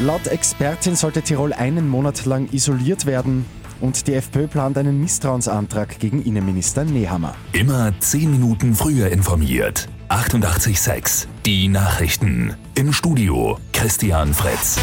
[0.00, 3.44] Laut Expertin sollte Tirol einen Monat lang isoliert werden.
[3.80, 7.34] Und die FPÖ plant einen Misstrauensantrag gegen Innenminister Nehammer.
[7.52, 9.88] Immer 10 Minuten früher informiert.
[10.08, 12.54] 88.6 Die Nachrichten.
[12.76, 14.78] Im Studio Christian Fritz.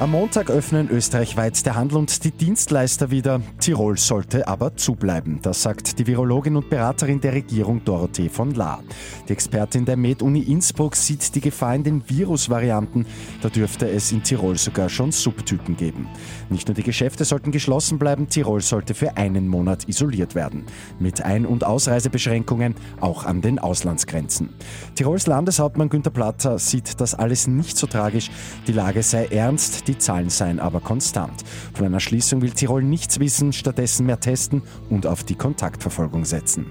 [0.00, 3.42] Am Montag öffnen österreichweit der Handel und die Dienstleister wieder.
[3.60, 5.40] Tirol sollte aber zubleiben.
[5.42, 8.82] Das sagt die Virologin und Beraterin der Regierung Dorothee von Lahr.
[9.28, 13.04] Die Expertin der Med-Uni Innsbruck sieht die Gefahr in den Virusvarianten.
[13.42, 16.08] Da dürfte es in Tirol sogar schon Subtypen geben.
[16.48, 20.64] Nicht nur die Geschäfte sollten geschlossen bleiben, Tirol sollte für einen Monat isoliert werden.
[20.98, 24.48] Mit Ein- und Ausreisebeschränkungen auch an den Auslandsgrenzen.
[24.94, 28.30] Tirols Landeshauptmann Günter Platter sieht das alles nicht so tragisch.
[28.66, 31.44] Die Lage sei ernst, die Zahlen seien aber konstant.
[31.74, 36.66] Von einer Schließung will Tirol nichts wissen, stattdessen mehr testen und auf die Kontaktverfolgung setzen.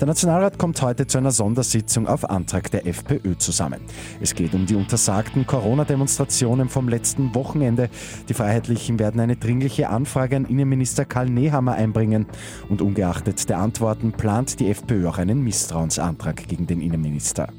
[0.00, 3.80] Der Nationalrat kommt heute zu einer Sondersitzung auf Antrag der FPÖ zusammen.
[4.20, 7.88] Es geht um die untersagten Corona-Demonstrationen vom letzten Wochenende.
[8.28, 12.26] Die Freiheitlichen werden eine dringliche Anfrage an Innenminister Karl Nehammer einbringen.
[12.68, 17.52] Und ungeachtet der Antworten plant die FPÖ auch einen Misstrauensantrag gegen den Innenminister.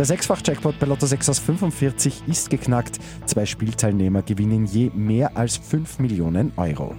[0.00, 2.98] Der Sechsfach-Jackpot bei Lotto 6 aus 45 ist geknackt.
[3.26, 6.94] Zwei Spielteilnehmer gewinnen je mehr als 5 Millionen Euro.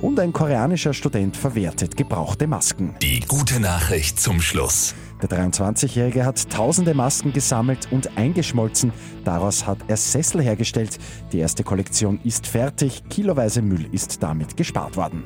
[0.00, 2.94] Und ein koreanischer Student verwertet gebrauchte Masken.
[3.02, 4.94] Die gute Nachricht zum Schluss.
[5.22, 8.92] Der 23-Jährige hat tausende Masken gesammelt und eingeschmolzen.
[9.24, 11.00] Daraus hat er Sessel hergestellt.
[11.32, 13.02] Die erste Kollektion ist fertig.
[13.10, 15.24] Kiloweise Müll ist damit gespart worden.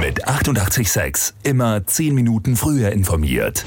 [0.00, 3.66] Mit 886 immer 10 Minuten früher informiert.